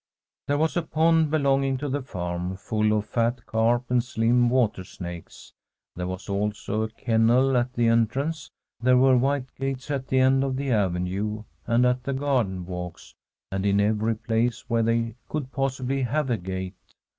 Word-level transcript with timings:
There 0.47 0.57
was 0.57 0.75
a 0.75 0.81
pond 0.81 1.29
belonging 1.29 1.77
to 1.77 1.87
the 1.87 2.01
farm, 2.01 2.55
full 2.55 2.91
of 2.97 3.05
fat 3.05 3.45
carp 3.45 3.85
and 3.91 4.03
slim 4.03 4.49
water 4.49 4.83
snakes; 4.83 5.53
there 5.95 6.07
was 6.07 6.27
also 6.27 6.81
a 6.81 6.89
kennel 6.89 7.55
at 7.55 7.73
the 7.73 7.87
entrance; 7.87 8.49
there 8.81 8.97
were 8.97 9.15
white 9.15 9.53
gates 9.53 9.91
at 9.91 10.07
the 10.07 10.17
end 10.17 10.43
of 10.43 10.55
the 10.55 10.71
avenue, 10.71 11.43
and 11.67 11.85
at 11.85 12.01
the 12.03 12.13
garden 12.13 12.65
walks, 12.65 13.13
and 13.51 13.63
in 13.63 13.79
every 13.79 14.15
place 14.15 14.67
where 14.67 14.81
they 14.81 15.13
could 15.29 15.51
possibly 15.51 16.01
have 16.01 16.31
a 16.31 16.37
gate. 16.37 16.95